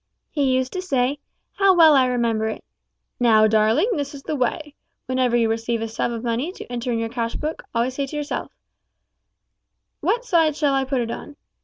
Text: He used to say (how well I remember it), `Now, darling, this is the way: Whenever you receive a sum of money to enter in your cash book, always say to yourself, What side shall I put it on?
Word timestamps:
He 0.31 0.55
used 0.57 0.73
to 0.73 0.81
say 0.81 1.19
(how 1.53 1.75
well 1.75 1.93
I 1.93 2.07
remember 2.07 2.47
it), 2.47 2.63
`Now, 3.21 3.47
darling, 3.47 3.87
this 3.93 4.15
is 4.15 4.23
the 4.23 4.35
way: 4.35 4.73
Whenever 5.05 5.37
you 5.37 5.47
receive 5.47 5.79
a 5.79 5.87
sum 5.87 6.11
of 6.11 6.23
money 6.23 6.51
to 6.53 6.65
enter 6.71 6.91
in 6.91 6.97
your 6.97 7.07
cash 7.07 7.35
book, 7.35 7.61
always 7.75 7.93
say 7.93 8.07
to 8.07 8.15
yourself, 8.15 8.51
What 9.99 10.25
side 10.25 10.55
shall 10.55 10.73
I 10.73 10.85
put 10.85 11.01
it 11.01 11.11
on? 11.11 11.35